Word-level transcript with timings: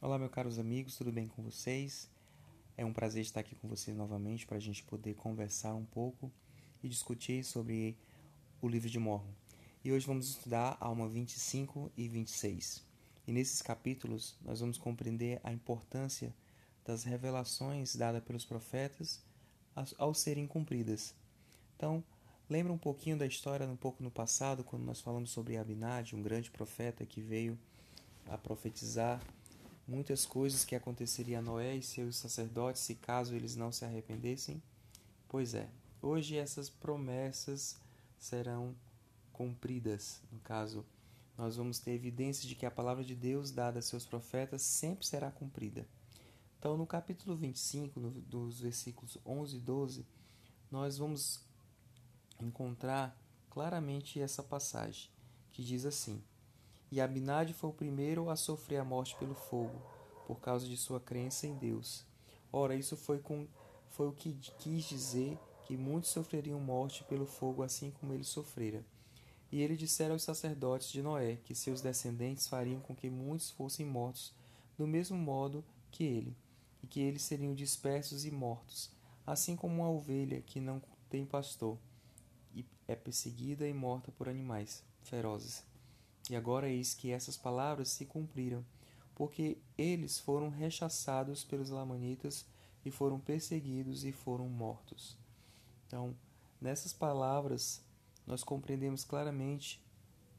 Olá, 0.00 0.16
meus 0.16 0.30
caros 0.30 0.60
amigos, 0.60 0.96
tudo 0.96 1.10
bem 1.10 1.26
com 1.26 1.42
vocês? 1.42 2.08
É 2.76 2.84
um 2.84 2.92
prazer 2.92 3.20
estar 3.20 3.40
aqui 3.40 3.56
com 3.56 3.66
vocês 3.66 3.96
novamente 3.96 4.46
para 4.46 4.56
a 4.56 4.60
gente 4.60 4.84
poder 4.84 5.14
conversar 5.14 5.74
um 5.74 5.84
pouco 5.84 6.30
e 6.80 6.88
discutir 6.88 7.42
sobre 7.42 7.98
o 8.62 8.68
livro 8.68 8.88
de 8.88 8.96
Mormon. 8.96 9.32
E 9.84 9.90
hoje 9.90 10.06
vamos 10.06 10.28
estudar 10.28 10.76
Alma 10.78 11.08
25 11.08 11.90
e 11.96 12.06
26. 12.06 12.84
E 13.26 13.32
nesses 13.32 13.60
capítulos 13.60 14.36
nós 14.40 14.60
vamos 14.60 14.78
compreender 14.78 15.40
a 15.42 15.52
importância 15.52 16.32
das 16.84 17.02
revelações 17.02 17.96
dadas 17.96 18.22
pelos 18.22 18.44
profetas 18.44 19.20
ao 19.98 20.14
serem 20.14 20.46
cumpridas. 20.46 21.12
Então, 21.76 22.04
lembra 22.48 22.72
um 22.72 22.78
pouquinho 22.78 23.18
da 23.18 23.26
história 23.26 23.66
um 23.66 23.76
pouco 23.76 24.00
no 24.00 24.12
passado, 24.12 24.62
quando 24.62 24.84
nós 24.84 25.00
falamos 25.00 25.32
sobre 25.32 25.56
Abinad, 25.56 26.12
um 26.12 26.22
grande 26.22 26.52
profeta 26.52 27.04
que 27.04 27.20
veio 27.20 27.58
a 28.28 28.38
profetizar 28.38 29.20
muitas 29.88 30.26
coisas 30.26 30.66
que 30.66 30.76
aconteceria 30.76 31.38
a 31.38 31.42
Noé 31.42 31.74
e 31.74 31.82
seus 31.82 32.16
sacerdotes 32.16 32.82
se 32.82 32.94
caso 32.94 33.34
eles 33.34 33.56
não 33.56 33.72
se 33.72 33.86
arrependessem? 33.86 34.62
Pois 35.26 35.54
é, 35.54 35.68
hoje 36.02 36.36
essas 36.36 36.68
promessas 36.68 37.80
serão 38.18 38.74
cumpridas. 39.32 40.20
No 40.30 40.38
caso, 40.40 40.84
nós 41.38 41.56
vamos 41.56 41.78
ter 41.78 41.92
evidência 41.92 42.46
de 42.46 42.54
que 42.54 42.66
a 42.66 42.70
palavra 42.70 43.02
de 43.02 43.14
Deus 43.14 43.50
dada 43.50 43.78
a 43.78 43.82
seus 43.82 44.04
profetas 44.04 44.60
sempre 44.60 45.06
será 45.06 45.30
cumprida. 45.30 45.86
Então, 46.58 46.76
no 46.76 46.86
capítulo 46.86 47.36
25, 47.36 47.98
no, 47.98 48.10
dos 48.10 48.60
versículos 48.60 49.16
11 49.24 49.56
e 49.56 49.60
12, 49.60 50.06
nós 50.70 50.98
vamos 50.98 51.40
encontrar 52.40 53.16
claramente 53.48 54.20
essa 54.20 54.42
passagem, 54.42 55.08
que 55.52 55.62
diz 55.62 55.86
assim: 55.86 56.20
E 56.90 57.00
Abinadi 57.00 57.52
foi 57.52 57.70
o 57.70 57.74
primeiro 57.74 58.30
a 58.30 58.36
sofrer 58.36 58.78
a 58.78 58.84
morte 58.84 59.14
pelo 59.16 59.34
fogo, 59.34 59.80
por 60.26 60.40
causa 60.40 60.66
de 60.66 60.76
sua 60.76 60.98
crença 60.98 61.46
em 61.46 61.54
Deus. 61.54 62.06
Ora, 62.52 62.74
isso 62.74 62.96
foi, 62.96 63.18
com, 63.18 63.46
foi 63.90 64.08
o 64.08 64.12
que 64.12 64.32
quis 64.58 64.84
dizer 64.84 65.38
que 65.64 65.76
muitos 65.76 66.10
sofreriam 66.10 66.58
morte 66.58 67.04
pelo 67.04 67.26
fogo, 67.26 67.62
assim 67.62 67.90
como 67.90 68.14
ele 68.14 68.24
sofrera. 68.24 68.82
E 69.52 69.60
ele 69.60 69.76
dissera 69.76 70.12
aos 70.12 70.22
sacerdotes 70.22 70.90
de 70.90 71.02
Noé 71.02 71.36
que 71.44 71.54
seus 71.54 71.80
descendentes 71.80 72.48
fariam 72.48 72.80
com 72.80 72.94
que 72.94 73.10
muitos 73.10 73.50
fossem 73.50 73.84
mortos, 73.84 74.34
do 74.76 74.86
mesmo 74.86 75.16
modo 75.16 75.64
que 75.90 76.04
ele, 76.04 76.36
e 76.82 76.86
que 76.86 77.00
eles 77.00 77.22
seriam 77.22 77.54
dispersos 77.54 78.24
e 78.24 78.30
mortos, 78.30 78.90
assim 79.26 79.56
como 79.56 79.82
uma 79.82 79.90
ovelha 79.90 80.40
que 80.40 80.60
não 80.60 80.80
tem 81.10 81.24
pastor 81.26 81.78
e 82.54 82.64
é 82.86 82.94
perseguida 82.94 83.66
e 83.66 83.74
morta 83.74 84.10
por 84.12 84.28
animais 84.28 84.82
ferozes. 85.02 85.67
E 86.30 86.36
agora 86.36 86.68
eis 86.68 86.94
que 86.94 87.10
essas 87.10 87.36
palavras 87.36 87.88
se 87.88 88.04
cumpriram, 88.04 88.64
porque 89.14 89.58
eles 89.76 90.18
foram 90.18 90.48
rechaçados 90.48 91.44
pelos 91.44 91.70
lamanitas 91.70 92.46
e 92.84 92.90
foram 92.90 93.18
perseguidos 93.18 94.04
e 94.04 94.12
foram 94.12 94.48
mortos. 94.48 95.16
Então, 95.86 96.14
nessas 96.60 96.92
palavras 96.92 97.82
nós 98.26 98.44
compreendemos 98.44 99.04
claramente 99.04 99.82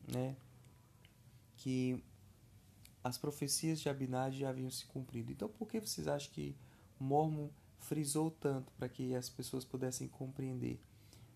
né, 0.07 0.35
que 1.57 2.03
as 3.03 3.17
profecias 3.17 3.79
de 3.79 3.89
Abinad 3.89 4.33
já 4.37 4.49
haviam 4.49 4.69
se 4.69 4.85
cumprido. 4.85 5.31
Então, 5.31 5.49
por 5.49 5.67
que 5.67 5.79
vocês 5.79 6.07
acham 6.07 6.31
que 6.31 6.55
Mormon 6.99 7.49
frisou 7.79 8.29
tanto 8.29 8.71
para 8.73 8.89
que 8.89 9.15
as 9.15 9.29
pessoas 9.29 9.65
pudessem 9.65 10.07
compreender? 10.07 10.79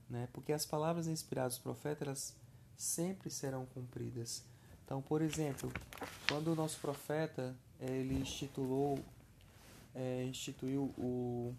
Né? 0.09 0.27
Porque 0.31 0.53
as 0.53 0.65
palavras 0.65 1.07
inspiradas 1.07 1.57
do 1.57 1.63
profeta 1.63 2.05
elas 2.05 2.35
sempre 2.77 3.29
serão 3.29 3.65
cumpridas. 3.65 4.43
Então, 4.85 5.01
por 5.01 5.21
exemplo, 5.21 5.71
quando 6.27 6.47
o 6.49 6.55
nosso 6.55 6.79
profeta 6.79 7.55
ele 7.79 8.15
instituiu, 8.15 9.03
é, 9.95 10.25
instituiu 10.25 10.93
o, 10.97 11.53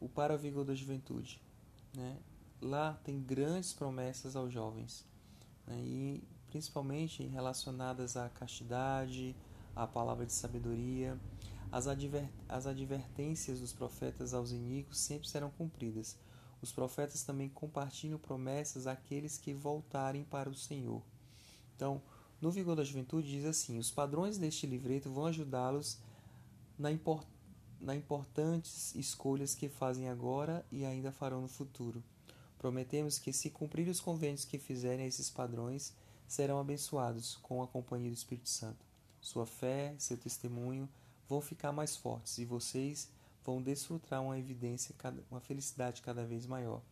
o 0.00 0.08
Para 0.08 0.36
Vigor 0.36 0.64
da 0.64 0.74
Juventude, 0.74 1.40
né? 1.94 2.16
lá 2.60 2.98
tem 3.04 3.20
grandes 3.20 3.72
promessas 3.72 4.36
aos 4.36 4.52
jovens, 4.52 5.04
né? 5.66 5.78
e 5.80 6.22
principalmente 6.48 7.22
relacionadas 7.24 8.16
à 8.16 8.28
castidade, 8.28 9.36
à 9.74 9.86
palavra 9.86 10.24
de 10.24 10.32
sabedoria. 10.32 11.18
As, 11.70 11.88
adver 11.88 12.28
as 12.48 12.66
advertências 12.66 13.60
dos 13.60 13.72
profetas 13.72 14.32
aos 14.32 14.52
iníquos 14.52 14.98
sempre 14.98 15.28
serão 15.28 15.50
cumpridas. 15.50 16.16
Os 16.62 16.72
profetas 16.72 17.22
também 17.22 17.48
compartilham 17.48 18.18
promessas 18.18 18.86
àqueles 18.86 19.38
que 19.38 19.52
voltarem 19.52 20.24
para 20.24 20.48
o 20.48 20.54
Senhor. 20.54 21.02
Então, 21.74 22.02
no 22.40 22.50
Vigor 22.50 22.76
da 22.76 22.84
Juventude 22.84 23.28
diz 23.28 23.44
assim: 23.44 23.78
os 23.78 23.90
padrões 23.90 24.38
deste 24.38 24.66
livreto 24.66 25.10
vão 25.10 25.26
ajudá-los 25.26 25.98
na, 26.78 26.90
import 26.90 27.26
na 27.80 27.94
importantes 27.94 28.94
escolhas 28.94 29.54
que 29.54 29.68
fazem 29.68 30.08
agora 30.08 30.64
e 30.72 30.84
ainda 30.84 31.12
farão 31.12 31.42
no 31.42 31.48
futuro. 31.48 32.02
Prometemos 32.58 33.18
que, 33.18 33.32
se 33.32 33.50
cumprir 33.50 33.88
os 33.88 34.00
convênios 34.00 34.44
que 34.44 34.58
fizerem 34.58 35.06
esses 35.06 35.30
padrões, 35.30 35.94
serão 36.26 36.58
abençoados 36.58 37.36
com 37.42 37.62
a 37.62 37.68
companhia 37.68 38.10
do 38.10 38.16
Espírito 38.16 38.48
Santo. 38.48 38.84
Sua 39.20 39.46
fé, 39.46 39.94
seu 39.98 40.16
testemunho 40.16 40.88
vão 41.28 41.40
ficar 41.40 41.72
mais 41.72 41.96
fortes 41.96 42.38
e 42.38 42.44
vocês 42.44 43.08
vão 43.46 43.62
desfrutar 43.62 44.20
uma 44.20 44.38
evidência, 44.38 44.94
uma 45.30 45.40
felicidade 45.40 46.02
cada 46.02 46.24
vez 46.24 46.46
maior. 46.46 46.82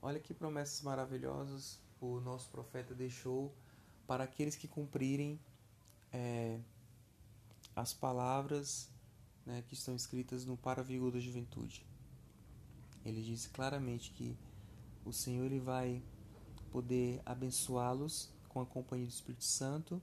Olha 0.00 0.18
que 0.18 0.32
promessas 0.32 0.80
maravilhosas 0.80 1.78
o 2.00 2.18
nosso 2.20 2.48
profeta 2.48 2.94
deixou 2.94 3.54
para 4.06 4.24
aqueles 4.24 4.56
que 4.56 4.66
cumprirem 4.66 5.38
é, 6.10 6.58
as 7.76 7.92
palavras 7.92 8.90
né, 9.44 9.62
que 9.68 9.74
estão 9.74 9.94
escritas 9.94 10.46
no 10.46 10.56
Para 10.56 10.82
Vigor 10.82 11.12
da 11.12 11.20
Juventude. 11.20 11.84
Ele 13.04 13.22
diz 13.22 13.46
claramente 13.46 14.10
que 14.12 14.36
o 15.04 15.12
Senhor 15.12 15.44
ele 15.44 15.60
vai 15.60 16.02
poder 16.70 17.20
abençoá-los 17.26 18.32
com 18.48 18.60
a 18.60 18.66
companhia 18.66 19.06
do 19.06 19.12
Espírito 19.12 19.44
Santo 19.44 20.00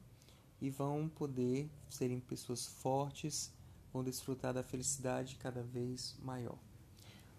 e 0.61 0.69
vão 0.69 1.09
poder 1.09 1.69
serem 1.89 2.19
pessoas 2.19 2.65
fortes, 2.67 3.51
vão 3.97 4.03
desfrutar 4.03 4.53
da 4.53 4.63
felicidade 4.63 5.37
cada 5.37 5.63
vez 5.63 6.15
maior. 6.21 6.57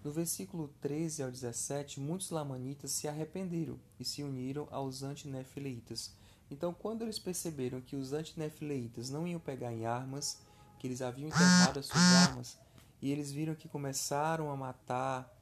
No 0.02 0.10
versículo 0.10 0.68
13 0.80 1.22
ao 1.22 1.30
17, 1.30 2.00
muitos 2.00 2.30
lamanitas 2.30 2.90
se 2.90 3.06
arrependeram 3.06 3.78
e 3.98 4.04
se 4.04 4.22
uniram 4.22 4.66
aos 4.70 5.02
antinefileitas. 5.02 6.12
Então, 6.50 6.72
quando 6.72 7.02
eles 7.02 7.18
perceberam 7.18 7.80
que 7.80 7.94
os 7.94 8.12
antinefileitas 8.12 9.10
não 9.10 9.26
iam 9.26 9.40
pegar 9.40 9.72
em 9.72 9.86
armas, 9.86 10.40
que 10.78 10.86
eles 10.86 11.02
haviam 11.02 11.28
enterrado 11.28 11.78
as 11.78 11.86
suas 11.86 12.02
armas, 12.28 12.58
e 13.00 13.10
eles 13.10 13.30
viram 13.30 13.54
que 13.54 13.68
começaram 13.68 14.50
a 14.50 14.56
matar 14.56 15.32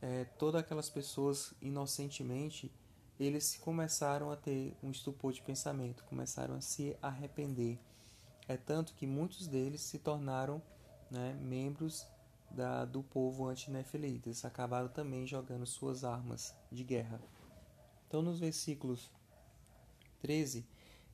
é, 0.00 0.24
todas 0.38 0.60
aquelas 0.60 0.90
pessoas 0.90 1.54
inocentemente, 1.62 2.70
eles 3.18 3.56
começaram 3.56 4.30
a 4.30 4.36
ter 4.36 4.76
um 4.82 4.90
estupor 4.90 5.32
de 5.32 5.40
pensamento, 5.42 6.04
começaram 6.04 6.54
a 6.56 6.60
se 6.60 6.96
arrepender. 7.00 7.78
É 8.48 8.56
tanto 8.56 8.94
que 8.94 9.06
muitos 9.06 9.46
deles 9.46 9.80
se 9.80 9.98
tornaram 9.98 10.60
né, 11.10 11.38
membros 11.40 12.06
da, 12.50 12.84
do 12.84 13.02
povo 13.02 13.46
antinefilita. 13.46 14.28
Eles 14.28 14.44
acabaram 14.44 14.88
também 14.88 15.26
jogando 15.26 15.66
suas 15.66 16.04
armas 16.04 16.54
de 16.70 16.84
guerra. 16.84 17.20
Então, 18.06 18.20
nos 18.20 18.40
versículos 18.40 19.10
13, 20.20 20.66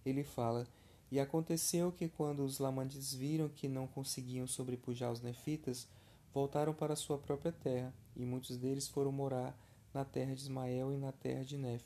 ele 0.05 0.25
fala: 0.25 0.67
E 1.11 1.21
aconteceu 1.21 1.93
que, 1.93 2.09
quando 2.09 2.45
os 2.45 2.59
lamantes 2.59 3.15
viram 3.15 3.49
que 3.49 3.69
não 3.69 3.87
conseguiam 3.87 4.47
sobrepujar 4.47 5.13
os 5.13 5.21
nefitas, 5.21 5.89
voltaram 6.33 6.75
para 6.75 6.97
sua 6.97 7.19
própria 7.19 7.53
terra, 7.53 7.93
e 8.17 8.25
muitos 8.25 8.57
deles 8.57 8.89
foram 8.89 9.13
morar 9.13 9.57
na 9.93 10.05
terra 10.05 10.35
de 10.35 10.43
Ismael 10.43 10.93
e 10.93 10.97
na 10.97 11.13
terra 11.13 11.45
de 11.45 11.57
Nef, 11.57 11.85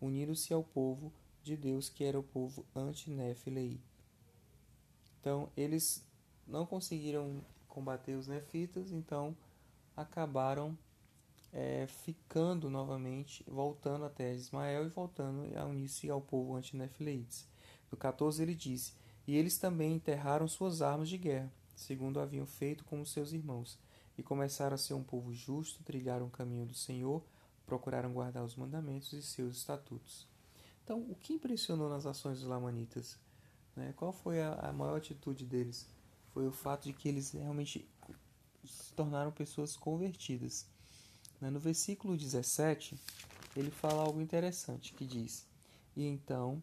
unindo-se 0.00 0.52
ao 0.52 0.62
povo 0.62 1.12
de 1.42 1.56
Deus, 1.56 1.88
que 1.88 2.04
era 2.04 2.18
o 2.18 2.22
povo 2.22 2.64
anti-Nefilei. 2.74 3.80
Então, 5.20 5.50
eles 5.56 6.06
não 6.46 6.64
conseguiram 6.64 7.42
combater 7.66 8.14
os 8.14 8.26
nefitas, 8.26 8.90
então 8.90 9.36
acabaram 9.96 10.76
é, 11.52 11.86
ficando 11.86 12.68
novamente, 12.70 13.44
voltando 13.46 14.08
de 14.08 14.34
Ismael 14.34 14.86
e 14.86 14.88
voltando 14.88 15.56
a 15.56 15.64
unir-se 15.64 16.10
ao 16.10 16.20
povo 16.20 16.56
anti-Nefileites. 16.56 17.46
No 17.90 17.96
14 17.96 18.42
ele 18.42 18.54
disse: 18.54 18.94
E 19.26 19.36
eles 19.36 19.58
também 19.58 19.94
enterraram 19.94 20.48
suas 20.48 20.82
armas 20.82 21.08
de 21.08 21.18
guerra, 21.18 21.52
segundo 21.74 22.20
haviam 22.20 22.46
feito 22.46 22.84
com 22.84 23.00
os 23.00 23.12
seus 23.12 23.32
irmãos, 23.32 23.78
e 24.16 24.22
começaram 24.22 24.74
a 24.74 24.78
ser 24.78 24.94
um 24.94 25.02
povo 25.02 25.32
justo, 25.32 25.82
trilharam 25.82 26.26
o 26.26 26.30
caminho 26.30 26.66
do 26.66 26.74
Senhor, 26.74 27.24
procuraram 27.64 28.12
guardar 28.12 28.44
os 28.44 28.56
mandamentos 28.56 29.12
e 29.12 29.22
seus 29.22 29.56
estatutos. 29.56 30.26
Então, 30.82 31.00
o 31.00 31.14
que 31.14 31.34
impressionou 31.34 31.88
nas 31.88 32.06
ações 32.06 32.40
dos 32.40 32.48
Lamanitas? 32.48 33.18
Né? 33.78 33.94
Qual 33.96 34.12
foi 34.12 34.42
a, 34.42 34.54
a 34.54 34.72
maior 34.72 34.96
atitude 34.96 35.46
deles? 35.46 35.88
Foi 36.34 36.46
o 36.46 36.52
fato 36.52 36.84
de 36.84 36.92
que 36.92 37.08
eles 37.08 37.30
realmente 37.30 37.88
se 38.64 38.92
tornaram 38.92 39.30
pessoas 39.30 39.76
convertidas. 39.76 40.66
Né? 41.40 41.48
No 41.48 41.60
versículo 41.60 42.16
17, 42.16 42.98
ele 43.56 43.70
fala 43.70 44.02
algo 44.02 44.20
interessante, 44.20 44.92
que 44.92 45.06
diz: 45.06 45.46
E 45.96 46.04
então, 46.04 46.60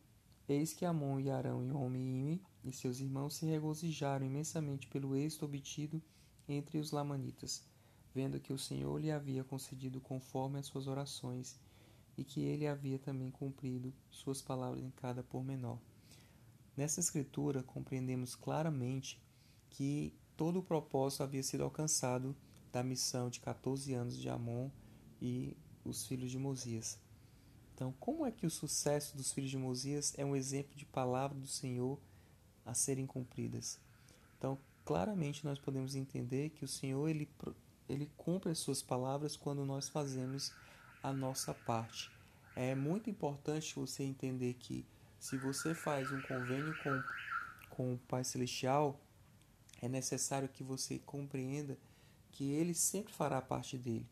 eis 0.47 0.73
que 0.73 0.85
Amon 0.85 1.19
e 1.21 1.31
Arão 1.31 1.63
e 1.63 1.71
Ome 1.71 2.41
e 2.65 2.73
seus 2.73 2.99
irmãos 2.99 3.35
se 3.35 3.45
regozijaram 3.45 4.25
imensamente 4.25 4.87
pelo 4.87 5.15
êxito 5.15 5.45
obtido 5.45 6.01
entre 6.49 6.77
os 6.77 6.91
lamanitas, 6.91 7.63
vendo 8.13 8.41
que 8.41 8.51
o 8.51 8.57
Senhor 8.57 8.99
lhe 8.99 9.09
havia 9.09 9.43
concedido 9.43 10.01
conforme 10.01 10.59
as 10.59 10.65
suas 10.65 10.85
orações 10.85 11.57
e 12.17 12.25
que 12.25 12.41
ele 12.41 12.67
havia 12.67 12.99
também 12.99 13.31
cumprido 13.31 13.93
suas 14.09 14.41
palavras 14.41 14.83
em 14.83 14.89
cada 14.91 15.23
pormenor. 15.23 15.79
Nessa 16.75 16.99
escritura 16.99 17.63
compreendemos 17.63 18.35
claramente 18.35 19.21
que 19.69 20.13
todo 20.35 20.59
o 20.59 20.63
propósito 20.63 21.23
havia 21.23 21.43
sido 21.43 21.63
alcançado 21.63 22.35
da 22.71 22.83
missão 22.83 23.29
de 23.29 23.39
14 23.39 23.93
anos 23.93 24.17
de 24.17 24.27
Amon 24.27 24.69
e 25.21 25.55
os 25.85 26.05
filhos 26.05 26.29
de 26.29 26.37
Mosias. 26.37 26.99
Então, 27.73 27.93
como 27.99 28.25
é 28.25 28.31
que 28.31 28.45
o 28.45 28.49
sucesso 28.49 29.15
dos 29.15 29.31
filhos 29.31 29.51
de 29.51 29.57
Mosias 29.57 30.13
é 30.17 30.25
um 30.25 30.35
exemplo 30.35 30.75
de 30.75 30.85
palavra 30.85 31.37
do 31.37 31.47
Senhor 31.47 31.99
a 32.65 32.73
serem 32.73 33.05
cumpridas? 33.05 33.79
Então, 34.37 34.57
claramente 34.83 35.45
nós 35.45 35.59
podemos 35.59 35.95
entender 35.95 36.49
que 36.49 36.65
o 36.65 36.67
Senhor 36.67 37.07
ele, 37.07 37.29
ele 37.87 38.11
cumpre 38.17 38.51
as 38.51 38.59
suas 38.59 38.81
palavras 38.81 39.37
quando 39.37 39.65
nós 39.65 39.87
fazemos 39.87 40.53
a 41.01 41.13
nossa 41.13 41.53
parte. 41.53 42.11
É 42.55 42.73
muito 42.73 43.09
importante 43.09 43.75
você 43.75 44.03
entender 44.03 44.53
que 44.55 44.85
se 45.25 45.37
você 45.37 45.73
faz 45.73 46.11
um 46.11 46.21
convênio 46.21 46.71
com, 46.83 47.03
com 47.71 47.93
o 47.95 47.97
Pai 47.97 48.23
Celestial, 48.23 49.01
é 49.81 49.89
necessário 49.89 50.47
que 50.47 50.63
você 50.63 50.99
compreenda 50.99 51.79
que 52.31 52.51
Ele 52.51 52.75
sempre 52.75 53.11
fará 53.11 53.41
parte 53.41 53.75
dele. 53.75 54.07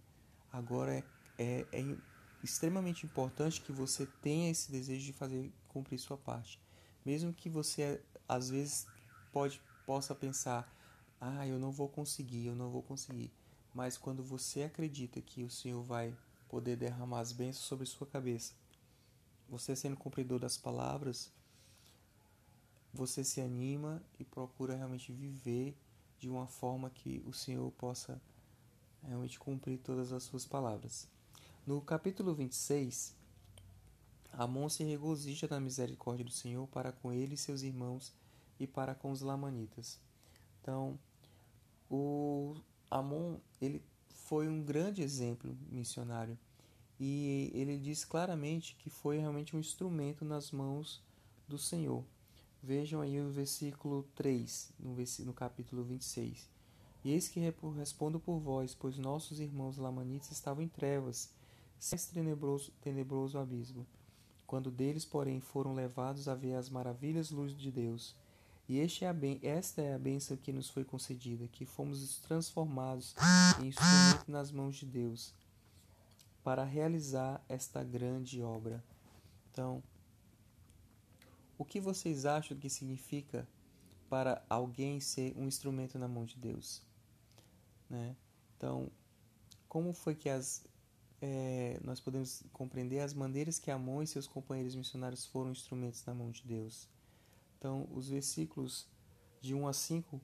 Agora 0.51 0.91
é, 0.91 1.03
é, 1.37 1.67
é 1.71 1.95
extremamente 2.43 3.05
importante 3.05 3.61
que 3.61 3.71
você 3.71 4.07
tenha 4.23 4.49
esse 4.49 4.71
desejo 4.71 5.05
de 5.05 5.13
fazer 5.13 5.53
cumprir 5.67 5.99
sua 5.99 6.17
parte. 6.17 6.59
Mesmo 7.05 7.31
que 7.31 7.47
você 7.47 8.01
às 8.27 8.49
vezes 8.49 8.87
pode 9.31 9.61
possa 9.85 10.15
pensar, 10.15 10.67
ah, 11.21 11.45
eu 11.45 11.59
não 11.59 11.71
vou 11.71 11.89
conseguir, 11.89 12.47
eu 12.47 12.55
não 12.55 12.71
vou 12.71 12.81
conseguir. 12.81 13.31
Mas 13.71 13.99
quando 13.99 14.23
você 14.23 14.63
acredita 14.63 15.21
que 15.21 15.43
o 15.43 15.49
Senhor 15.49 15.83
vai 15.83 16.17
poder 16.49 16.75
derramar 16.75 17.19
as 17.19 17.31
bênçãos 17.31 17.67
sobre 17.67 17.85
sua 17.85 18.07
cabeça, 18.07 18.55
você 19.49 19.75
sendo 19.75 19.97
cumpridor 19.97 20.39
das 20.39 20.57
palavras, 20.57 21.31
você 22.93 23.23
se 23.23 23.41
anima 23.41 24.01
e 24.19 24.23
procura 24.23 24.75
realmente 24.75 25.11
viver 25.11 25.75
de 26.19 26.29
uma 26.29 26.47
forma 26.47 26.89
que 26.89 27.23
o 27.25 27.33
Senhor 27.33 27.71
possa 27.71 28.21
realmente 29.01 29.39
cumprir 29.39 29.79
todas 29.79 30.13
as 30.13 30.23
suas 30.23 30.45
palavras. 30.45 31.07
No 31.65 31.81
capítulo 31.81 32.33
26, 32.33 33.15
Amon 34.31 34.69
se 34.69 34.83
regozija 34.83 35.47
na 35.49 35.59
misericórdia 35.59 36.25
do 36.25 36.31
Senhor 36.31 36.67
para 36.67 36.91
com 36.91 37.11
ele 37.11 37.35
e 37.35 37.37
seus 37.37 37.61
irmãos 37.61 38.13
e 38.59 38.67
para 38.67 38.95
com 38.95 39.11
os 39.11 39.21
lamanitas. 39.21 39.99
Então, 40.61 40.97
o 41.89 42.55
Amon 42.89 43.37
ele 43.61 43.83
foi 44.09 44.47
um 44.47 44.63
grande 44.63 45.01
exemplo 45.01 45.57
missionário 45.69 46.37
e 47.05 47.51
ele 47.53 47.77
diz 47.77 48.05
claramente 48.05 48.77
que 48.79 48.89
foi 48.89 49.17
realmente 49.17 49.57
um 49.57 49.59
instrumento 49.59 50.23
nas 50.23 50.51
mãos 50.51 51.03
do 51.45 51.57
Senhor. 51.57 52.01
Vejam 52.61 53.01
aí 53.01 53.19
o 53.19 53.29
versículo 53.29 54.03
3, 54.15 54.71
no, 54.79 54.95
no 55.25 55.33
capítulo 55.33 55.83
26. 55.83 56.49
E 57.03 57.11
eis 57.11 57.27
que 57.27 57.41
respondo 57.75 58.21
por 58.21 58.39
vós, 58.39 58.73
pois 58.73 58.97
nossos 58.97 59.41
irmãos 59.41 59.77
lamanitas 59.77 60.31
estavam 60.31 60.63
em 60.63 60.69
trevas, 60.69 61.29
sem 61.77 61.99
tenebroso, 61.99 62.71
tenebroso 62.79 63.37
abismo. 63.37 63.85
Quando 64.47 64.71
deles, 64.71 65.03
porém, 65.03 65.41
foram 65.41 65.75
levados 65.75 66.29
a 66.29 66.35
ver 66.35 66.55
as 66.55 66.69
maravilhas 66.69 67.31
luz 67.31 67.53
de 67.53 67.69
Deus. 67.69 68.15
E 68.69 68.79
este 68.79 69.03
é 69.03 69.09
a 69.09 69.15
esta 69.41 69.81
é 69.81 69.93
a 69.93 69.99
bênção 69.99 70.37
que 70.37 70.53
nos 70.53 70.69
foi 70.69 70.85
concedida, 70.85 71.49
que 71.49 71.65
fomos 71.65 72.19
transformados 72.19 73.13
em 73.61 73.67
instrumento 73.67 74.31
nas 74.31 74.53
mãos 74.53 74.77
de 74.77 74.85
Deus, 74.85 75.33
para 76.43 76.63
realizar 76.63 77.43
esta 77.47 77.83
grande 77.83 78.41
obra. 78.41 78.83
Então, 79.51 79.81
o 81.57 81.63
que 81.63 81.79
vocês 81.79 82.25
acham 82.25 82.57
que 82.57 82.69
significa 82.69 83.47
para 84.09 84.43
alguém 84.49 84.99
ser 84.99 85.33
um 85.37 85.47
instrumento 85.47 85.97
na 85.97 86.07
mão 86.07 86.25
de 86.25 86.37
Deus? 86.37 86.81
Né? 87.89 88.15
Então, 88.57 88.91
como 89.69 89.93
foi 89.93 90.15
que 90.15 90.29
as, 90.29 90.65
é, 91.21 91.79
nós 91.83 91.99
podemos 91.99 92.43
compreender 92.51 92.99
as 92.99 93.13
maneiras 93.13 93.57
que 93.57 93.71
Amon 93.71 94.03
e 94.03 94.07
seus 94.07 94.27
companheiros 94.27 94.75
missionários 94.75 95.25
foram 95.25 95.51
instrumentos 95.51 96.03
na 96.05 96.13
mão 96.13 96.29
de 96.29 96.43
Deus? 96.43 96.89
Então, 97.57 97.87
os 97.91 98.09
versículos 98.09 98.87
de 99.39 99.55
1 99.55 99.67
a 99.67 99.73
5 99.73 100.21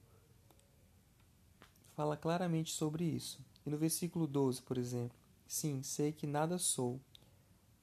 fala 1.96 2.18
claramente 2.18 2.74
sobre 2.74 3.06
isso. 3.06 3.40
E 3.66 3.70
no 3.70 3.78
versículo 3.78 4.28
12, 4.28 4.62
por 4.62 4.78
exemplo, 4.78 5.18
sim, 5.50 5.82
sei 5.82 6.12
que 6.12 6.28
nada 6.28 6.60
sou, 6.60 7.02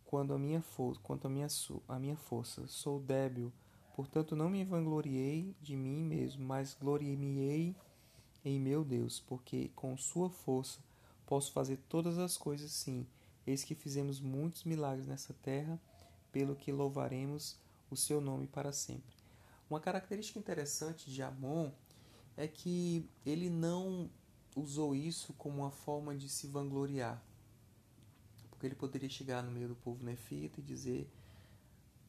quando 0.04 0.32
a 0.32 0.38
minha 0.38 0.62
força, 0.62 1.00
quanto 1.02 1.26
a 1.26 1.28
minha, 1.28 1.48
a 1.88 1.98
minha 1.98 2.16
força. 2.16 2.64
Sou 2.68 3.00
débil, 3.00 3.52
portanto 3.96 4.36
não 4.36 4.48
me 4.48 4.64
vangloriei 4.64 5.52
de 5.60 5.74
mim 5.76 6.04
mesmo, 6.04 6.46
mas 6.46 6.74
gloriei 6.80 7.74
em 8.44 8.60
meu 8.60 8.84
Deus, 8.84 9.18
porque 9.18 9.68
com 9.74 9.96
sua 9.96 10.30
força 10.30 10.78
posso 11.26 11.50
fazer 11.50 11.78
todas 11.88 12.18
as 12.18 12.38
coisas 12.38 12.70
sim. 12.70 13.04
Eis 13.44 13.64
que 13.64 13.74
fizemos 13.74 14.20
muitos 14.20 14.62
milagres 14.62 15.08
nessa 15.08 15.34
terra, 15.34 15.80
pelo 16.30 16.54
que 16.54 16.70
louvaremos 16.70 17.56
o 17.90 17.96
seu 17.96 18.20
nome 18.20 18.46
para 18.46 18.72
sempre. 18.72 19.16
Uma 19.68 19.80
característica 19.80 20.38
interessante 20.38 21.10
de 21.10 21.20
Amon 21.20 21.72
é 22.36 22.46
que 22.46 23.10
ele 23.24 23.50
não 23.50 24.08
usou 24.54 24.94
isso 24.94 25.32
como 25.32 25.62
uma 25.62 25.72
forma 25.72 26.14
de 26.14 26.28
se 26.28 26.46
vangloriar. 26.46 27.20
Porque 28.66 28.74
ele 28.74 28.74
poderia 28.74 29.08
chegar 29.08 29.44
no 29.44 29.50
meio 29.52 29.68
do 29.68 29.76
povo 29.76 30.04
nefita 30.04 30.58
e 30.58 30.62
dizer 30.62 31.08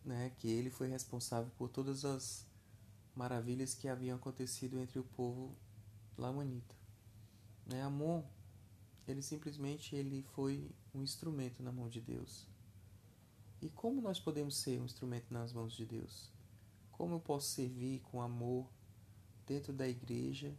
né, 0.04 0.32
que 0.40 0.48
ele 0.48 0.72
foi 0.72 0.88
responsável 0.88 1.52
por 1.56 1.70
todas 1.70 2.04
as 2.04 2.48
maravilhas 3.16 3.76
que 3.76 3.88
haviam 3.88 4.18
acontecido 4.18 4.80
entre 4.80 4.98
o 4.98 5.04
povo 5.04 5.56
lamanita. 6.18 6.74
Né, 7.68 7.84
Amon, 7.84 8.24
ele 9.08 9.22
simplesmente 9.22 9.96
ele 9.96 10.24
foi 10.34 10.72
um 10.96 11.04
instrumento 11.04 11.62
na 11.62 11.72
mão 11.72 11.88
de 11.90 12.02
Deus. 12.02 12.48
E 13.62 13.70
como 13.70 14.02
nós 14.02 14.20
podemos 14.20 14.58
ser 14.58 14.82
um 14.82 14.86
instrumento 14.86 15.32
nas 15.32 15.54
mãos 15.54 15.74
de 15.74 15.86
Deus? 15.86 16.32
Como 16.92 17.14
eu 17.14 17.20
posso 17.20 17.52
servir 17.52 18.00
com 18.02 18.20
amor 18.20 18.68
dentro 19.46 19.72
da 19.72 19.88
igreja 19.88 20.52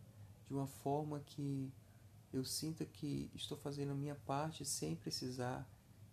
de 0.46 0.54
uma 0.54 0.68
forma 0.68 1.18
que 1.26 1.72
eu 2.32 2.44
sinta 2.44 2.84
que 2.84 3.28
estou 3.34 3.58
fazendo 3.58 3.90
a 3.90 3.96
minha 3.96 4.14
parte 4.14 4.64
sem 4.64 4.94
precisar 4.94 5.68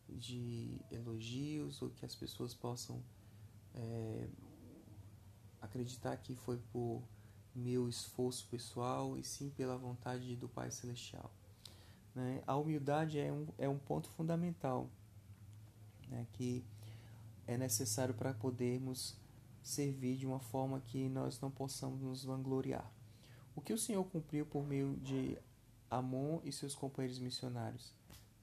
de 0.09 0.79
elogios 0.91 1.81
ou 1.81 1.89
que 1.89 2.05
as 2.05 2.15
pessoas 2.15 2.53
possam 2.53 3.03
é, 3.74 4.27
acreditar 5.62 6.15
que 6.17 6.35
foi 6.35 6.57
por 6.71 7.03
meu 7.53 7.88
esforço 7.88 8.47
pessoal 8.47 9.17
e 9.17 9.24
sim 9.24 9.50
pela 9.50 9.77
vontade 9.77 10.35
do 10.35 10.47
Pai 10.47 10.69
Celestial. 10.71 11.31
Né? 12.13 12.43
A 12.45 12.55
humildade 12.55 13.19
é 13.19 13.31
um, 13.31 13.47
é 13.57 13.67
um 13.67 13.77
ponto 13.77 14.09
fundamental 14.09 14.89
né? 16.09 16.27
que 16.33 16.63
é 17.47 17.57
necessário 17.57 18.13
para 18.13 18.33
podermos 18.33 19.15
servir 19.62 20.17
de 20.17 20.25
uma 20.25 20.39
forma 20.39 20.79
que 20.79 21.09
nós 21.09 21.39
não 21.39 21.50
possamos 21.50 22.01
nos 22.01 22.24
vangloriar. 22.24 22.91
O 23.55 23.62
que 23.62 23.74
o 23.74 23.77
Senhor 23.77 24.03
cumpriu 24.05 24.45
por 24.45 24.65
meio 24.65 24.95
de 24.97 25.38
Amon 25.89 26.39
e 26.43 26.51
seus 26.51 26.75
companheiros 26.75 27.19
missionários? 27.19 27.93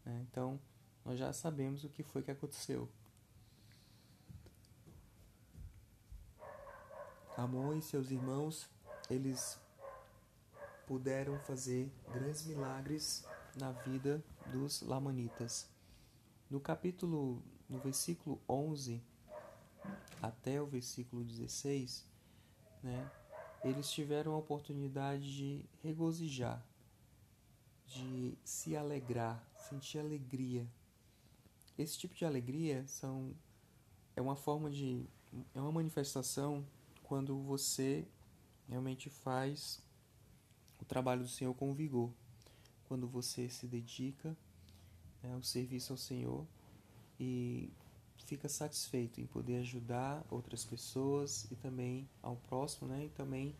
Né? 0.04 0.26
Então, 0.30 0.58
nós 1.04 1.18
já 1.18 1.32
sabemos 1.32 1.84
o 1.84 1.88
que 1.88 2.02
foi 2.02 2.22
que 2.22 2.30
aconteceu. 2.30 2.88
Amon 7.36 7.74
e 7.74 7.82
seus 7.82 8.10
irmãos, 8.10 8.68
eles 9.10 9.58
puderam 10.86 11.38
fazer 11.40 11.90
grandes 12.12 12.44
milagres 12.44 13.24
na 13.56 13.72
vida 13.72 14.22
dos 14.46 14.82
lamanitas. 14.82 15.68
No 16.48 16.60
capítulo, 16.60 17.42
no 17.68 17.78
versículo 17.78 18.40
11 18.48 19.02
até 20.20 20.62
o 20.62 20.66
versículo 20.66 21.24
16, 21.24 22.06
né, 22.82 23.10
eles 23.64 23.90
tiveram 23.90 24.34
a 24.34 24.36
oportunidade 24.36 25.34
de 25.34 25.64
regozijar, 25.82 26.64
de 27.86 28.38
se 28.44 28.76
alegrar, 28.76 29.42
sentir 29.56 29.98
alegria 29.98 30.66
esse 31.82 31.98
tipo 31.98 32.14
de 32.14 32.24
alegria 32.24 32.86
são 32.86 33.34
é 34.14 34.20
uma 34.20 34.36
forma 34.36 34.70
de 34.70 35.04
é 35.54 35.60
uma 35.60 35.72
manifestação 35.72 36.64
quando 37.02 37.38
você 37.42 38.06
realmente 38.68 39.10
faz 39.10 39.82
o 40.80 40.84
trabalho 40.84 41.22
do 41.22 41.28
Senhor 41.28 41.54
com 41.54 41.72
vigor, 41.74 42.10
quando 42.84 43.08
você 43.08 43.48
se 43.48 43.66
dedica 43.66 44.36
né, 45.22 45.32
ao 45.34 45.42
serviço 45.42 45.92
ao 45.92 45.96
Senhor 45.96 46.46
e 47.18 47.70
fica 48.24 48.48
satisfeito 48.48 49.20
em 49.20 49.26
poder 49.26 49.56
ajudar 49.58 50.24
outras 50.30 50.64
pessoas 50.64 51.46
e 51.50 51.56
também 51.56 52.08
ao 52.22 52.36
próximo, 52.36 52.88
né? 52.88 53.04
E 53.04 53.08
também 53.10 53.54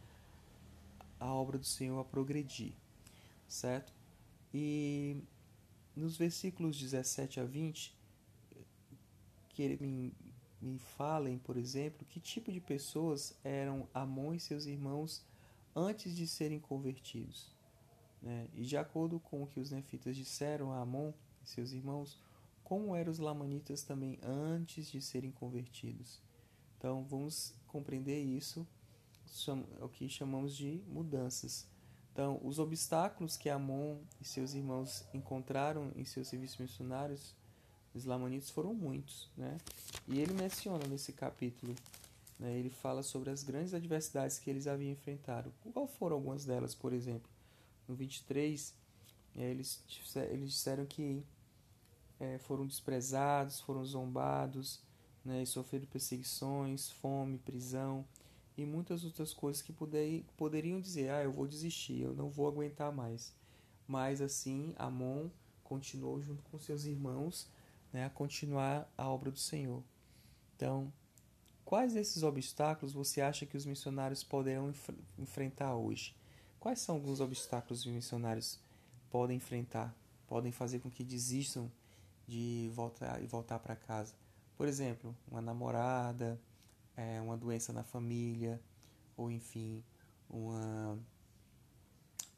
a 1.21 1.33
obra 1.33 1.59
do 1.59 1.65
Senhor 1.65 1.99
a 2.01 2.05
progredir, 2.05 2.73
certo? 3.47 3.93
E 4.53 5.23
nos 5.95 6.17
versículos 6.17 6.79
17 6.79 7.39
a 7.41 7.45
20, 7.45 7.95
que 9.53 9.77
me, 9.81 10.13
me 10.61 10.79
falem, 10.79 11.39
por 11.39 11.57
exemplo, 11.57 12.07
que 12.07 12.21
tipo 12.21 12.51
de 12.51 12.61
pessoas 12.61 13.35
eram 13.45 13.89
Amon 13.93 14.35
e 14.35 14.41
seus 14.41 14.67
irmãos 14.67 15.25
antes 15.75 16.17
de 16.17 16.27
serem 16.27 16.59
convertidos. 16.59 17.55
Né? 18.21 18.49
E 18.55 18.63
de 18.65 18.77
acordo 18.77 19.19
com 19.19 19.43
o 19.43 19.47
que 19.47 19.61
os 19.61 19.71
nefitas 19.71 20.17
disseram 20.17 20.73
a 20.73 20.81
Amon 20.81 21.13
e 21.43 21.49
seus 21.49 21.73
irmãos, 21.73 22.19
como 22.63 22.95
eram 22.95 23.11
os 23.11 23.19
lamanitas 23.19 23.83
também 23.83 24.19
antes 24.23 24.91
de 24.91 25.01
serem 25.01 25.31
convertidos. 25.31 26.21
Então 26.79 27.05
vamos 27.05 27.55
compreender 27.67 28.21
isso, 28.21 28.67
o 29.81 29.89
que 29.89 30.09
chamamos 30.09 30.57
de 30.57 30.83
mudanças. 30.87 31.67
Então, 32.13 32.39
os 32.45 32.59
obstáculos 32.59 33.39
que 33.39 33.49
Amon 33.49 33.99
e 34.21 34.25
seus 34.25 34.53
irmãos 34.53 35.05
encontraram 35.15 35.91
em 35.97 36.05
seus 36.05 36.29
serviços 36.29 36.59
missionários, 36.59 37.35
os 37.95 38.51
foram 38.51 38.75
muitos. 38.75 39.29
Né? 39.37 39.59
E 40.09 40.21
ele 40.21 40.33
menciona 40.33 40.87
nesse 40.87 41.13
capítulo, 41.13 41.75
né, 42.39 42.59
ele 42.59 42.71
fala 42.71 43.03
sobre 43.03 43.31
as 43.31 43.43
grandes 43.43 43.75
adversidades 43.75 44.39
que 44.39 44.51
eles 44.51 44.67
haviam 44.67 44.91
enfrentado. 44.91 45.53
Qual 45.73 45.87
foram 45.87 46.17
algumas 46.17 46.45
delas, 46.45 46.75
por 46.75 46.93
exemplo? 46.93 47.31
No 47.87 47.95
23, 47.95 48.75
é, 49.37 49.51
eles, 49.51 49.83
eles 50.31 50.51
disseram 50.51 50.85
que 50.87 51.23
é, 52.19 52.39
foram 52.39 52.67
desprezados, 52.67 53.61
foram 53.61 53.85
zombados, 53.85 54.81
né, 55.25 55.43
e 55.43 55.47
sofreram 55.47 55.87
perseguições, 55.87 56.91
fome, 56.91 57.39
prisão 57.39 58.05
e 58.57 58.65
muitas 58.67 59.05
outras 59.05 59.33
coisas 59.33 59.63
que 59.63 59.73
poder, 59.73 60.25
poderiam 60.37 60.81
dizer: 60.81 61.11
ah, 61.11 61.23
eu 61.23 61.33
vou 61.33 61.47
desistir, 61.47 62.01
eu 62.01 62.15
não 62.15 62.29
vou 62.29 62.49
aguentar 62.49 62.93
mais. 62.93 63.33
Mas 63.87 64.21
assim, 64.21 64.75
Amon 64.79 65.29
continuou 65.65 66.21
junto 66.21 66.43
com 66.45 66.59
seus 66.59 66.85
irmãos 66.85 67.49
né, 67.93 68.05
a 68.05 68.11
continuar 68.11 68.91
a 68.97 69.09
obra 69.09 69.31
do 69.31 69.39
Senhor. 69.39 69.83
Então, 70.57 70.93
quais 71.65 71.93
desses 71.93 72.23
obstáculos 72.23 72.93
você 72.93 73.21
acha 73.21 73.47
que 73.47 73.57
os 73.57 73.67
missionários 73.67 74.23
poderão 74.23 74.71
enf 74.71 74.91
enfrentar 75.19 75.75
hoje? 75.75 76.17
Quais 76.59 76.81
são 76.81 76.95
alguns 76.95 77.21
obstáculos 77.21 77.83
que 77.83 77.89
os 77.89 77.95
missionários 77.95 78.61
podem 79.13 79.37
enfrentar, 79.37 79.95
podem 80.27 80.51
fazer 80.51 80.79
com 80.79 80.91
que 80.91 81.05
desistam 81.05 81.71
de 82.27 82.71
voltar 82.73 83.23
e 83.23 83.27
voltar 83.27 83.59
para 83.59 83.77
casa. 83.77 84.15
Por 84.57 84.67
exemplo, 84.67 85.15
uma 85.31 85.43
namorada, 85.43 86.41
é, 86.97 87.21
uma 87.21 87.37
doença 87.37 87.75
na 87.75 87.83
família, 87.83 88.59
ou 89.15 89.31
enfim, 89.31 89.85
uma, 90.31 90.99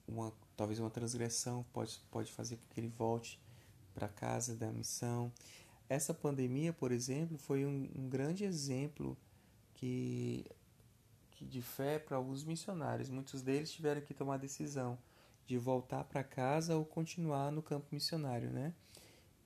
uma 0.08 0.32
talvez 0.56 0.80
uma 0.80 0.90
transgressão 0.90 1.64
pode, 1.72 2.02
pode 2.10 2.32
fazer 2.32 2.56
com 2.56 2.66
que 2.66 2.80
ele 2.80 2.88
volte 2.88 3.40
para 3.94 4.08
casa 4.08 4.54
da 4.56 4.72
missão. 4.72 5.32
Essa 5.88 6.12
pandemia, 6.12 6.72
por 6.72 6.92
exemplo, 6.92 7.38
foi 7.38 7.64
um, 7.64 7.88
um 7.94 8.08
grande 8.08 8.44
exemplo 8.44 9.16
que, 9.74 10.44
que 11.30 11.44
de 11.44 11.62
fé 11.62 11.98
para 11.98 12.16
alguns 12.16 12.44
missionários. 12.44 13.10
Muitos 13.10 13.42
deles 13.42 13.70
tiveram 13.70 14.00
que 14.00 14.14
tomar 14.14 14.34
a 14.34 14.38
decisão 14.38 14.98
de 15.46 15.58
voltar 15.58 16.04
para 16.04 16.24
casa 16.24 16.76
ou 16.76 16.84
continuar 16.84 17.52
no 17.52 17.62
campo 17.62 17.86
missionário, 17.92 18.50
né? 18.50 18.74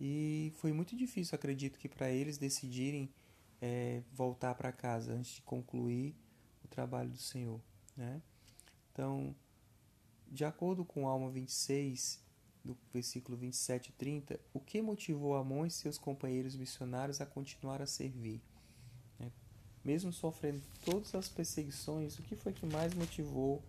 E 0.00 0.52
foi 0.56 0.72
muito 0.72 0.96
difícil, 0.96 1.34
acredito 1.34 1.78
que 1.78 1.88
para 1.88 2.08
eles 2.08 2.38
decidirem 2.38 3.12
é, 3.60 4.02
voltar 4.12 4.54
para 4.54 4.70
casa 4.70 5.12
antes 5.12 5.32
de 5.32 5.42
concluir 5.42 6.14
o 6.64 6.68
trabalho 6.68 7.10
do 7.10 7.18
Senhor. 7.18 7.60
Né? 7.96 8.22
Então, 8.92 9.34
de 10.28 10.44
acordo 10.44 10.84
com 10.84 11.08
Alma 11.08 11.30
26, 11.30 12.22
do 12.68 12.76
versículo 12.92 13.36
27 13.38 13.88
e 13.88 13.92
30, 13.92 14.38
o 14.52 14.60
que 14.60 14.82
motivou 14.82 15.34
Amon 15.34 15.64
e 15.64 15.70
seus 15.70 15.96
companheiros 15.96 16.54
missionários 16.54 17.20
a 17.20 17.26
continuar 17.26 17.80
a 17.80 17.86
servir? 17.86 18.42
Né? 19.18 19.32
Mesmo 19.82 20.12
sofrendo 20.12 20.60
todas 20.84 21.14
as 21.14 21.28
perseguições, 21.28 22.18
o 22.18 22.22
que 22.22 22.36
foi 22.36 22.52
que 22.52 22.66
mais 22.66 22.92
motivou 22.92 23.62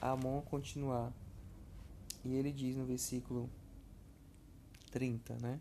Amon 0.00 0.40
a 0.40 0.42
continuar? 0.42 1.12
E 2.24 2.34
ele 2.34 2.50
diz 2.50 2.76
no 2.76 2.84
versículo 2.84 3.48
30, 4.90 5.36
né? 5.36 5.60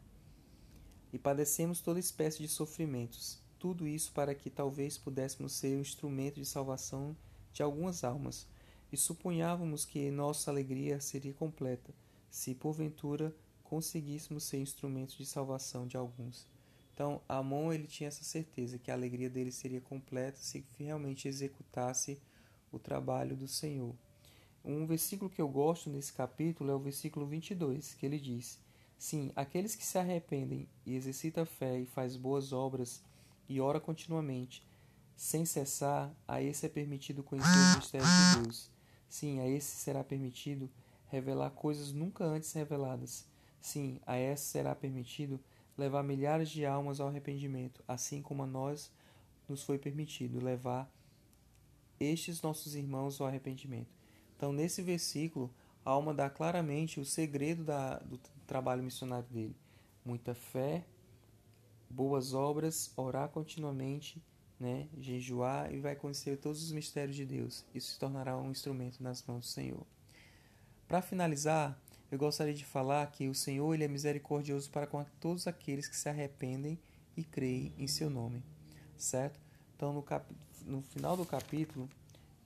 E 1.11 1.19
padecemos 1.19 1.81
toda 1.81 1.99
espécie 1.99 2.39
de 2.41 2.47
sofrimentos, 2.47 3.37
tudo 3.59 3.87
isso 3.87 4.11
para 4.11 4.33
que 4.33 4.49
talvez 4.49 4.97
pudéssemos 4.97 5.53
ser 5.53 5.77
o 5.77 5.81
instrumento 5.81 6.39
de 6.39 6.45
salvação 6.45 7.15
de 7.51 7.61
algumas 7.61 8.03
almas, 8.03 8.47
e 8.91 8.97
supunhávamos 8.97 9.85
que 9.85 10.09
nossa 10.09 10.49
alegria 10.49 10.99
seria 10.99 11.33
completa, 11.33 11.93
se 12.33 12.55
porventura 12.55 13.31
conseguíssemos 13.63 14.45
ser 14.45 14.57
instrumentos 14.57 15.15
de 15.15 15.23
salvação 15.23 15.85
de 15.85 15.95
alguns. 15.95 16.47
Então, 16.91 17.21
Amon 17.29 17.71
ele 17.71 17.85
tinha 17.85 18.07
essa 18.07 18.23
certeza 18.23 18.79
que 18.79 18.89
a 18.89 18.95
alegria 18.95 19.29
dele 19.29 19.51
seria 19.51 19.79
completa 19.79 20.39
se 20.39 20.65
realmente 20.79 21.27
executasse 21.27 22.19
o 22.71 22.79
trabalho 22.79 23.37
do 23.37 23.47
Senhor. 23.47 23.95
Um 24.65 24.87
versículo 24.87 25.29
que 25.29 25.39
eu 25.39 25.47
gosto 25.47 25.91
nesse 25.91 26.11
capítulo 26.11 26.71
é 26.71 26.75
o 26.75 26.79
versículo 26.79 27.27
22, 27.27 27.93
que 27.93 28.03
ele 28.03 28.19
diz: 28.19 28.59
Sim, 28.97 29.31
aqueles 29.35 29.75
que 29.75 29.85
se 29.85 29.99
arrependem 29.99 30.67
e 30.87 30.95
exercitam 30.95 31.43
a 31.43 31.45
fé 31.45 31.81
e 31.81 31.85
faz 31.85 32.15
boas 32.17 32.51
obras 32.51 33.03
e 33.47 33.61
ora 33.61 33.79
continuamente, 33.79 34.67
sem 35.15 35.45
cessar, 35.45 36.11
a 36.27 36.41
esse 36.41 36.65
é 36.65 36.69
permitido 36.69 37.21
conhecer 37.21 37.49
os 37.51 37.75
mistérios 37.75 38.09
de 38.09 38.41
Deus. 38.41 38.71
Sim, 39.07 39.39
a 39.39 39.47
esse 39.47 39.77
será 39.77 40.03
permitido 40.03 40.67
revelar 41.13 41.51
coisas 41.51 41.93
nunca 41.93 42.23
antes 42.25 42.51
reveladas. 42.53 43.27
Sim, 43.61 43.99
a 44.03 44.17
esse 44.17 44.45
será 44.45 44.73
permitido 44.73 45.39
levar 45.77 46.01
milhares 46.01 46.49
de 46.49 46.65
almas 46.65 46.99
ao 46.99 47.07
arrependimento, 47.07 47.83
assim 47.87 48.19
como 48.19 48.41
a 48.41 48.47
nós 48.47 48.91
nos 49.47 49.61
foi 49.61 49.77
permitido 49.77 50.43
levar 50.43 50.91
estes 51.99 52.41
nossos 52.41 52.73
irmãos 52.73 53.21
ao 53.21 53.27
arrependimento. 53.27 53.93
Então, 54.35 54.51
nesse 54.51 54.81
versículo, 54.81 55.53
a 55.85 55.91
alma 55.91 56.15
dá 56.15 56.31
claramente 56.31 56.99
o 56.99 57.05
segredo 57.05 57.63
da, 57.63 57.99
do 57.99 58.17
trabalho 58.47 58.81
missionário 58.81 59.29
dele. 59.29 59.55
Muita 60.03 60.33
fé, 60.33 60.83
boas 61.87 62.33
obras, 62.33 62.91
orar 62.97 63.29
continuamente, 63.29 64.19
né, 64.59 64.89
jejuar 64.97 65.71
e 65.71 65.79
vai 65.79 65.95
conhecer 65.95 66.37
todos 66.37 66.63
os 66.63 66.71
mistérios 66.71 67.15
de 67.15 67.25
Deus. 67.25 67.63
Isso 67.73 67.93
se 67.93 67.99
tornará 67.99 68.35
um 68.35 68.49
instrumento 68.49 69.03
nas 69.03 69.23
mãos 69.25 69.41
do 69.41 69.45
Senhor. 69.45 69.85
Para 70.93 71.01
finalizar, 71.01 71.75
eu 72.11 72.19
gostaria 72.19 72.53
de 72.53 72.63
falar 72.63 73.07
que 73.07 73.27
o 73.27 73.33
Senhor 73.33 73.73
ele 73.73 73.83
é 73.83 73.87
misericordioso 73.87 74.69
para 74.69 74.85
com 74.85 75.03
todos 75.19 75.47
aqueles 75.47 75.87
que 75.87 75.97
se 75.97 76.07
arrependem 76.07 76.77
e 77.17 77.23
creem 77.23 77.73
em 77.79 77.87
seu 77.87 78.11
nome, 78.11 78.43
certo? 78.95 79.39
Então, 79.75 79.91
no, 79.91 80.03
cap... 80.03 80.23
no 80.67 80.83
final 80.83 81.17
do 81.17 81.25
capítulo, 81.25 81.89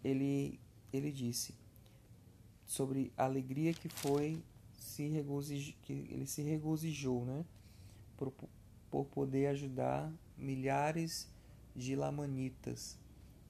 ele, 0.01 0.57
ele 0.93 1.11
disse 1.11 1.53
sobre 2.65 3.11
a 3.17 3.25
alegria 3.25 3.73
que 3.73 3.89
foi 3.89 4.41
se 4.79 5.09
regozijou, 5.09 5.75
que 5.81 5.91
ele 5.91 6.25
se 6.25 6.41
regozijou, 6.41 7.25
né? 7.25 7.43
Por, 8.15 8.31
por 8.89 9.07
poder 9.07 9.47
ajudar 9.47 10.09
milhares 10.37 11.27
de 11.75 11.97
lamanitas, 11.97 12.97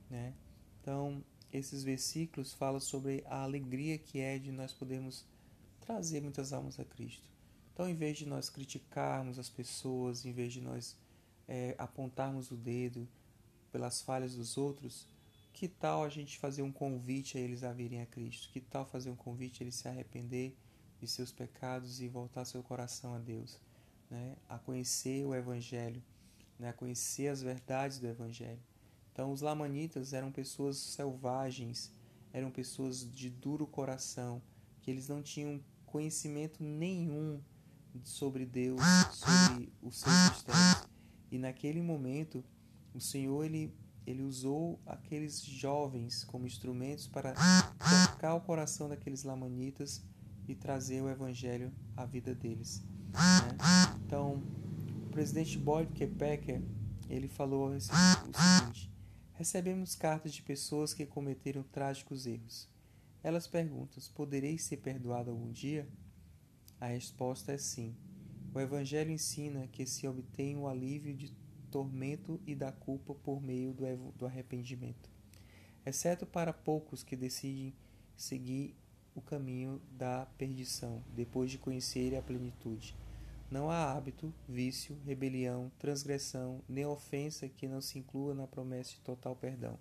né? 0.10 0.34
Então, 0.82 1.24
esses 1.52 1.84
versículos 1.84 2.54
falam 2.54 2.80
sobre 2.80 3.24
a 3.28 3.44
alegria 3.44 3.98
que 3.98 4.20
é 4.20 4.38
de 4.38 4.52
nós 4.52 4.74
podermos 4.74 5.26
trazer 5.80 6.22
muitas 6.22 6.52
almas 6.52 6.80
a 6.80 6.86
Cristo. 6.86 7.28
Então, 7.74 7.88
em 7.88 7.96
vez 7.96 8.18
de 8.18 8.26
nós 8.26 8.50
criticarmos 8.50 9.38
as 9.38 9.50
pessoas, 9.50 10.26
em 10.26 10.34
vez 10.34 10.52
de 10.52 10.62
nós 10.62 10.98
é, 11.48 11.76
apontarmos 11.78 12.52
o 12.52 12.56
dedo 12.56 13.08
pelas 13.72 14.02
falhas 14.02 14.36
dos 14.36 14.58
outros, 14.58 15.08
que 15.54 15.68
tal 15.68 16.04
a 16.04 16.10
gente 16.10 16.38
fazer 16.38 16.62
um 16.62 16.72
convite 16.72 17.38
a 17.38 17.42
eles 17.42 17.64
a 17.64 17.72
virem 17.72 18.02
a 18.02 18.06
Cristo? 18.06 18.50
Que 18.52 18.60
tal 18.60 18.86
fazer 18.86 19.10
um 19.10 19.16
convite 19.16 19.62
a 19.62 19.64
eles 19.64 19.76
se 19.76 19.88
arrepender 19.88 20.56
de 21.00 21.08
seus 21.08 21.32
pecados 21.32 22.02
e 22.02 22.08
voltar 22.08 22.46
seu 22.46 22.62
coração 22.62 23.14
a 23.14 23.20
Deus, 23.20 23.60
né? 24.10 24.36
a 24.50 24.58
conhecer 24.58 25.26
o 25.26 25.34
Evangelho, 25.34 26.02
né? 26.60 26.70
a 26.70 26.74
conhecer 26.74 27.28
as 27.28 27.42
verdades 27.42 28.00
do 28.00 28.08
Evangelho. 28.08 28.60
Então, 29.18 29.32
os 29.32 29.42
Lamanitas 29.42 30.14
eram 30.14 30.32
pessoas 30.32 30.78
selvagens, 30.78 31.92
eram 32.32 32.52
pessoas 32.52 33.00
de 33.12 33.32
duro 33.32 33.66
coração, 33.66 34.40
que 34.80 34.92
eles 34.92 35.08
não 35.08 35.24
tinham 35.24 35.60
conhecimento 35.88 36.64
nenhum 36.64 37.42
sobre 38.04 38.46
Deus, 38.46 38.80
sobre 39.12 39.74
os 39.82 40.02
seus 40.02 40.14
mistérios. 40.30 40.88
E 41.32 41.40
naquele 41.40 41.82
momento, 41.82 42.46
o 42.94 43.02
Senhor 43.02 43.44
ele, 43.44 43.74
ele 44.06 44.22
usou 44.22 44.80
aqueles 44.86 45.42
jovens 45.42 46.24
como 46.24 46.46
instrumentos 46.46 47.08
para 47.08 47.34
tocar 48.12 48.36
o 48.36 48.42
coração 48.42 48.88
daqueles 48.88 49.24
Lamanitas 49.24 50.00
e 50.48 50.54
trazer 50.54 51.02
o 51.02 51.10
Evangelho 51.10 51.74
à 51.96 52.06
vida 52.06 52.36
deles. 52.36 52.84
Né? 53.12 53.98
Então, 54.06 54.44
presidente 55.10 55.58
Boyd 55.58 55.92
Kepecker, 55.94 56.62
ele 57.10 57.28
falou 57.28 57.72
o 57.72 57.82
seguinte: 57.82 58.96
Recebemos 59.38 59.94
cartas 59.94 60.34
de 60.34 60.42
pessoas 60.42 60.96
que 60.96 61.06
cometeram 61.06 61.62
trágicos 61.62 62.26
erros. 62.26 62.68
Elas 63.22 63.46
perguntam: 63.46 64.02
Poderei 64.16 64.58
ser 64.58 64.78
perdoado 64.78 65.30
algum 65.30 65.52
dia? 65.52 65.88
A 66.82 66.88
resposta 66.88 67.52
é 67.52 67.58
sim. 67.60 67.96
O 68.52 68.60
Evangelho 68.60 69.12
ensina 69.12 69.68
que 69.68 69.86
se 69.86 70.08
obtém 70.08 70.58
o 70.58 70.68
alívio 70.68 71.14
de 71.14 71.32
tormento 71.70 72.42
e 72.48 72.56
da 72.56 72.72
culpa 72.72 73.14
por 73.14 73.40
meio 73.40 73.76
do 74.16 74.26
arrependimento, 74.26 75.08
exceto 75.86 76.26
para 76.26 76.52
poucos 76.52 77.04
que 77.04 77.16
decidem 77.16 77.76
seguir 78.16 78.76
o 79.14 79.22
caminho 79.22 79.80
da 79.92 80.26
perdição 80.38 81.04
depois 81.16 81.52
de 81.52 81.60
conhecer 81.60 82.16
a 82.16 82.24
plenitude. 82.24 82.96
Não 83.50 83.72
há 83.72 83.94
hábito, 83.94 84.34
vício, 84.48 85.00
rebelião, 85.06 85.72
transgressão, 85.80 86.62
nem 86.68 86.86
ofensa 86.86 87.48
que 87.48 87.66
não 87.66 87.80
se 87.80 87.98
inclua 87.98 88.34
na 88.34 88.46
promessa 88.46 88.92
de 88.92 89.00
total 89.00 89.38
perdão. 89.38 89.80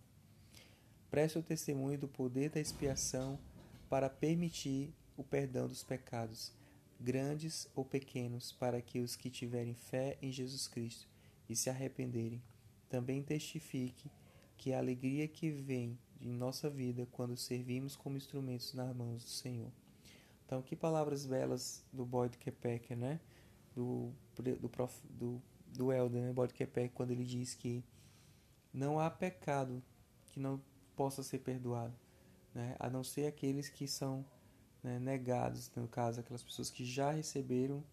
Preste 1.10 1.38
o 1.38 1.42
testemunho 1.42 1.98
do 1.98 2.06
poder 2.06 2.50
da 2.50 2.60
expiação 2.60 3.38
para 3.88 4.08
permitir 4.08 4.94
o 5.16 5.24
perdão 5.24 5.66
dos 5.66 5.82
pecados, 5.82 6.52
grandes 7.00 7.68
ou 7.74 7.84
pequenos, 7.84 8.52
para 8.52 8.80
que 8.80 9.00
os 9.00 9.16
que 9.16 9.30
tiverem 9.30 9.74
fé 9.74 10.16
em 10.22 10.30
Jesus 10.30 10.68
Cristo 10.68 11.08
e 11.48 11.56
se 11.56 11.68
arrependerem 11.68 12.40
também 12.88 13.20
testifique 13.20 14.08
que 14.56 14.72
a 14.72 14.78
alegria 14.78 15.26
que 15.26 15.50
vem 15.50 15.98
em 16.20 16.32
nossa 16.32 16.70
vida 16.70 17.06
quando 17.10 17.36
servimos 17.36 17.96
como 17.96 18.16
instrumentos 18.16 18.72
nas 18.74 18.94
mãos 18.94 19.24
do 19.24 19.30
Senhor. 19.30 19.72
Então, 20.44 20.62
que 20.62 20.76
palavras 20.76 21.26
belas 21.26 21.84
do 21.92 22.04
Boyd 22.06 22.38
Kepecker, 22.38 22.96
né? 22.96 23.20
Do, 23.76 24.10
do, 24.34 24.68
prof, 24.70 25.06
do, 25.10 25.40
do 25.68 25.92
Elder 25.92 26.22
né, 26.22 26.32
Bodkepek 26.32 26.94
quando 26.94 27.10
ele 27.10 27.24
diz 27.24 27.54
que 27.54 27.84
não 28.72 28.98
há 28.98 29.10
pecado 29.10 29.82
que 30.32 30.40
não 30.40 30.60
possa 30.96 31.22
ser 31.22 31.38
perdoado, 31.40 31.94
né, 32.54 32.74
a 32.78 32.88
não 32.88 33.04
ser 33.04 33.26
aqueles 33.26 33.68
que 33.68 33.86
são 33.86 34.24
né, 34.82 34.98
negados, 34.98 35.70
no 35.76 35.86
caso, 35.86 36.20
aquelas 36.20 36.42
pessoas 36.42 36.70
que 36.70 36.84
já 36.84 37.10
receberam 37.10 37.84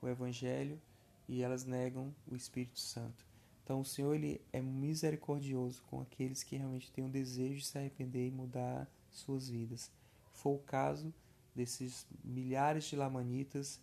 o 0.00 0.08
Evangelho 0.08 0.80
e 1.28 1.42
elas 1.42 1.64
negam 1.64 2.14
o 2.26 2.36
Espírito 2.36 2.78
Santo. 2.78 3.26
Então 3.64 3.80
o 3.80 3.84
Senhor 3.84 4.14
ele 4.14 4.40
é 4.52 4.60
misericordioso 4.60 5.82
com 5.84 6.00
aqueles 6.00 6.42
que 6.42 6.56
realmente 6.56 6.90
têm 6.90 7.04
um 7.04 7.10
desejo 7.10 7.56
de 7.56 7.66
se 7.66 7.78
arrepender 7.78 8.26
e 8.26 8.30
mudar 8.30 8.88
suas 9.10 9.48
vidas. 9.48 9.90
Foi 10.32 10.54
o 10.54 10.58
caso 10.58 11.12
desses 11.54 12.06
milhares 12.24 12.84
de 12.84 12.96
lamanitas 12.96 13.80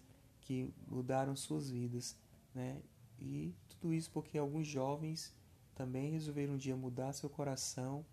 que 0.50 0.74
mudaram 0.88 1.36
suas 1.36 1.70
vidas, 1.70 2.18
né? 2.56 2.82
E 3.20 3.54
tudo 3.70 3.94
isso 3.94 4.10
porque 4.10 4.36
alguns 4.36 4.66
jovens 4.66 5.32
também 5.76 6.10
resolveram 6.10 6.56
um 6.56 6.58
dia 6.58 6.76
mudar 6.76 7.14
seu 7.14 7.30
coração 7.30 8.04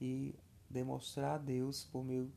e 0.00 0.34
demonstrar 0.70 1.34
a 1.34 1.38
Deus 1.38 1.84
por 1.84 2.02
meio 2.02 2.32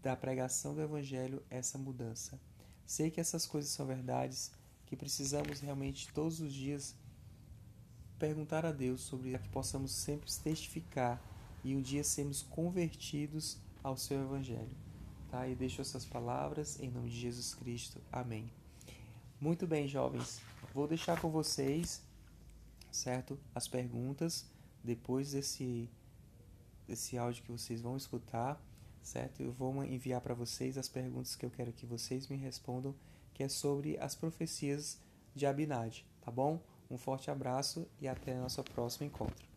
da 0.00 0.16
pregação 0.16 0.74
do 0.74 0.80
evangelho 0.80 1.42
essa 1.50 1.76
mudança. 1.76 2.40
Sei 2.86 3.10
que 3.10 3.20
essas 3.20 3.44
coisas 3.44 3.70
são 3.70 3.84
verdades 3.84 4.52
que 4.86 4.96
precisamos 4.96 5.60
realmente 5.60 6.10
todos 6.14 6.40
os 6.40 6.50
dias 6.50 6.96
perguntar 8.18 8.64
a 8.64 8.72
Deus 8.72 9.02
sobre 9.02 9.38
que 9.38 9.50
possamos 9.50 9.92
sempre 9.92 10.32
testificar 10.32 11.22
e 11.62 11.76
um 11.76 11.82
dia 11.82 12.02
sermos 12.02 12.40
convertidos 12.40 13.58
ao 13.82 13.98
seu 13.98 14.22
evangelho. 14.22 14.74
Tá? 15.30 15.46
E 15.46 15.54
deixo 15.54 15.82
essas 15.82 16.06
palavras 16.06 16.80
em 16.80 16.90
nome 16.90 17.10
de 17.10 17.20
Jesus 17.20 17.54
Cristo. 17.54 18.00
Amém. 18.10 18.57
Muito 19.40 19.68
bem, 19.68 19.86
jovens. 19.86 20.40
Vou 20.74 20.88
deixar 20.88 21.20
com 21.20 21.30
vocês, 21.30 22.02
certo? 22.90 23.38
As 23.54 23.68
perguntas 23.68 24.44
depois 24.82 25.32
desse 25.32 25.88
desse 26.88 27.18
áudio 27.18 27.44
que 27.44 27.52
vocês 27.52 27.80
vão 27.80 27.96
escutar, 27.96 28.60
certo? 29.02 29.42
Eu 29.42 29.52
vou 29.52 29.84
enviar 29.84 30.20
para 30.22 30.34
vocês 30.34 30.76
as 30.78 30.88
perguntas 30.88 31.36
que 31.36 31.44
eu 31.44 31.50
quero 31.50 31.72
que 31.72 31.86
vocês 31.86 32.26
me 32.26 32.36
respondam, 32.36 32.94
que 33.34 33.42
é 33.42 33.48
sobre 33.48 33.96
as 33.98 34.16
profecias 34.16 34.98
de 35.34 35.46
Abinad, 35.46 36.00
tá 36.20 36.30
bom? 36.30 36.60
Um 36.90 36.96
forte 36.96 37.30
abraço 37.30 37.86
e 38.00 38.08
até 38.08 38.34
nosso 38.34 38.64
próximo 38.64 39.06
encontro. 39.06 39.47